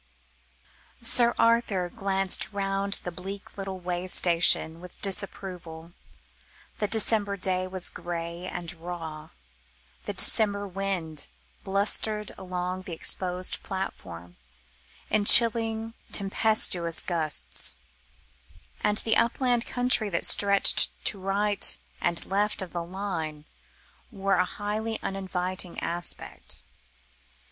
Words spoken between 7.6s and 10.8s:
was grey and raw; the December